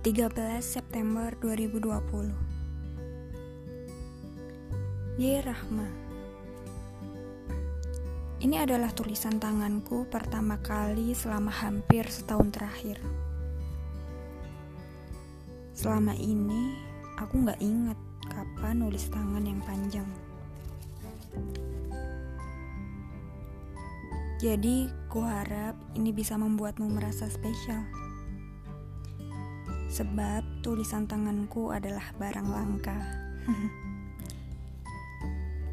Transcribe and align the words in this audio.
13 0.00 0.32
September 0.64 1.28
2020 1.44 2.32
Ye 5.20 5.44
Rahma. 5.44 5.84
Ini 8.40 8.64
adalah 8.64 8.96
tulisan 8.96 9.36
tanganku 9.36 10.08
pertama 10.08 10.56
kali 10.64 11.12
selama 11.12 11.52
hampir 11.52 12.08
setahun 12.08 12.48
terakhir. 12.48 12.96
Selama 15.76 16.16
ini 16.16 16.80
aku 17.20 17.44
gak 17.44 17.60
ingat 17.60 18.00
kapan 18.24 18.80
nulis 18.80 19.04
tangan 19.12 19.44
yang 19.44 19.60
panjang. 19.68 20.08
Jadi, 24.40 24.88
kuharap 25.12 25.76
ini 25.92 26.08
bisa 26.16 26.40
membuatmu 26.40 26.88
merasa 26.88 27.28
spesial. 27.28 27.84
Sebab 29.90 30.62
tulisan 30.62 31.10
tanganku 31.10 31.74
adalah 31.74 32.14
barang 32.14 32.46
langka. 32.46 32.94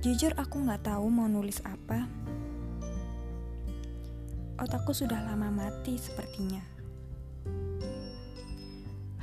Jujur 0.01 0.33
aku 0.33 0.65
nggak 0.65 0.89
tahu 0.89 1.05
mau 1.13 1.29
nulis 1.29 1.61
apa. 1.61 2.09
Otakku 4.57 4.89
sudah 4.89 5.21
lama 5.21 5.53
mati 5.53 6.01
sepertinya. 6.01 6.65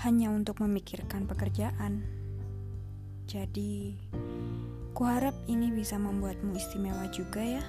Hanya 0.06 0.30
untuk 0.30 0.62
memikirkan 0.62 1.26
pekerjaan. 1.26 2.06
Jadi, 3.26 3.98
kuharap 4.94 5.34
ini 5.50 5.74
bisa 5.74 5.98
membuatmu 5.98 6.54
istimewa 6.54 7.10
juga 7.10 7.42
ya. 7.42 7.64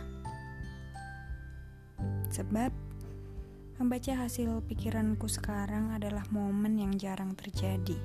Sebab 2.30 2.70
Membaca 3.76 4.16
hasil 4.16 4.64
pikiranku 4.72 5.28
sekarang 5.28 5.92
adalah 5.92 6.24
momen 6.32 6.80
yang 6.80 6.96
jarang 6.96 7.36
terjadi. 7.36 8.00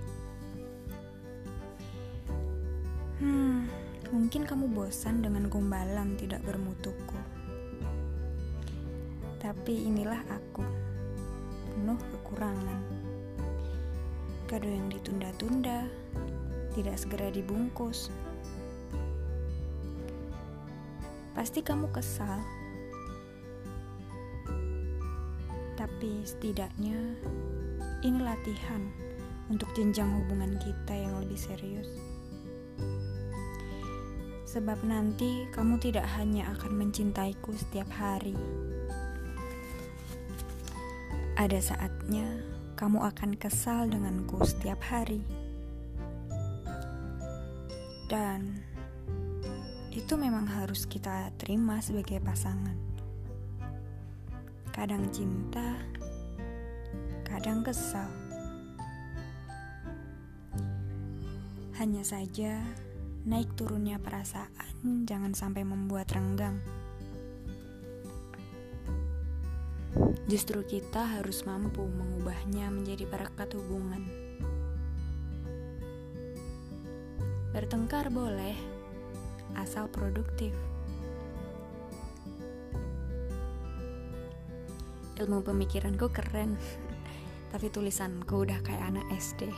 Hmm, 3.23 3.71
mungkin 4.11 4.51
kamu 4.51 4.67
bosan 4.67 5.23
dengan 5.23 5.47
gombalan 5.47 6.19
tidak 6.19 6.43
bermutuku. 6.43 7.15
Tapi 9.39 9.87
inilah 9.87 10.19
aku, 10.27 10.67
penuh 11.71 12.03
kekurangan. 12.19 12.83
Kado 14.51 14.67
yang 14.67 14.91
ditunda-tunda, 14.91 15.87
tidak 16.75 16.99
segera 16.99 17.31
dibungkus. 17.31 18.11
Pasti 21.39 21.63
kamu 21.63 21.87
kesal 21.95 22.43
Tapi 25.81 26.21
setidaknya 26.29 27.17
ini 28.05 28.21
latihan 28.21 28.85
untuk 29.49 29.73
jenjang 29.73 30.13
hubungan 30.13 30.61
kita 30.61 30.93
yang 30.93 31.17
lebih 31.25 31.41
serius. 31.41 31.89
Sebab 34.45 34.85
nanti 34.85 35.49
kamu 35.57 35.81
tidak 35.81 36.05
hanya 36.21 36.53
akan 36.53 36.85
mencintaiku 36.85 37.57
setiap 37.57 37.89
hari. 37.97 38.37
Ada 41.41 41.73
saatnya 41.73 42.29
kamu 42.77 43.01
akan 43.01 43.41
kesal 43.41 43.89
denganku 43.89 44.37
setiap 44.45 44.85
hari. 44.85 45.25
Dan 48.13 48.61
itu 49.97 50.13
memang 50.21 50.45
harus 50.45 50.85
kita 50.85 51.33
terima 51.41 51.81
sebagai 51.81 52.21
pasangan 52.21 52.90
kadang 54.71 55.11
cinta, 55.11 55.75
kadang 57.27 57.67
kesal. 57.67 58.07
Hanya 61.75 62.07
saja, 62.07 62.63
naik 63.27 63.51
turunnya 63.59 63.99
perasaan 63.99 65.09
jangan 65.11 65.35
sampai 65.35 65.67
membuat 65.67 66.13
renggang. 66.15 66.63
Justru 70.31 70.63
kita 70.63 71.19
harus 71.19 71.43
mampu 71.43 71.83
mengubahnya 71.83 72.71
menjadi 72.71 73.11
perekat 73.11 73.51
hubungan. 73.59 74.07
Bertengkar 77.51 78.15
boleh, 78.15 78.55
asal 79.59 79.91
produktif. 79.91 80.55
Ilmu 85.21 85.45
pemikiranku 85.45 86.09
keren 86.09 86.57
tapi 87.53 87.69
tulisanku 87.69 88.49
udah 88.49 88.59
kayak 88.65 88.91
anak 88.95 89.07
SD 89.15 89.53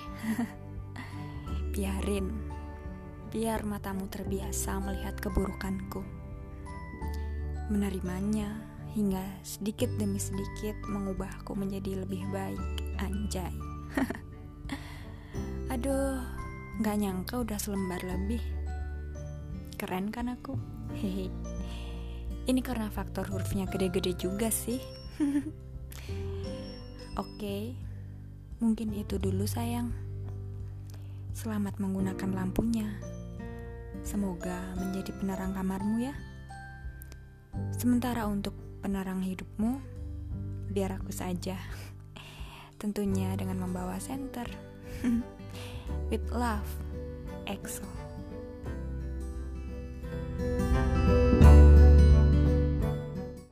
biarin 1.72 2.52
biar 3.32 3.64
matamu 3.64 4.12
terbiasa 4.12 4.76
melihat 4.84 5.16
keburukanku. 5.16 6.04
Menerimanya 7.72 8.52
hingga 8.92 9.24
sedikit 9.40 9.88
demi 9.96 10.20
sedikit 10.20 10.76
mengubahku 10.84 11.56
menjadi 11.56 12.04
lebih 12.04 12.28
baik 12.28 12.60
anjay. 13.00 13.56
Aduh 15.72 16.20
nggak 16.84 16.96
nyangka 17.00 17.40
udah 17.40 17.56
selembar 17.56 18.04
lebih. 18.04 18.44
Keren 19.80 20.12
kan 20.12 20.28
aku? 20.28 20.52
Hehe. 21.00 21.32
Ini 22.44 22.60
karena 22.60 22.92
faktor 22.92 23.32
hurufnya 23.32 23.64
gede-gede 23.64 24.12
juga 24.12 24.52
sih 24.52 25.01
Oke, 27.22 27.76
mungkin 28.58 28.90
itu 28.96 29.18
dulu, 29.18 29.46
sayang. 29.46 29.92
Selamat 31.32 31.78
menggunakan 31.78 32.30
lampunya. 32.32 32.88
Semoga 34.02 34.58
menjadi 34.76 35.14
penerang 35.14 35.54
kamarmu, 35.54 36.10
ya. 36.10 36.14
Sementara 37.76 38.26
untuk 38.26 38.56
penerang 38.82 39.22
hidupmu, 39.22 39.78
biar 40.72 40.98
aku 40.98 41.12
saja. 41.14 41.56
Tentunya 42.80 43.36
dengan 43.38 43.62
membawa 43.62 44.00
senter. 44.02 44.48
With 46.10 46.26
love, 46.34 46.66
EXO. 47.46 48.11